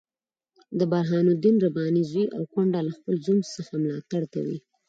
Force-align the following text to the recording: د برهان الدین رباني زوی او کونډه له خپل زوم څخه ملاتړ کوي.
د 0.79 0.81
برهان 0.91 1.25
الدین 1.33 1.55
رباني 1.65 2.01
زوی 2.11 2.25
او 2.35 2.43
کونډه 2.53 2.79
له 2.87 2.91
خپل 2.97 3.15
زوم 3.25 3.39
څخه 3.55 3.73
ملاتړ 3.83 4.21
کوي. 4.33 4.57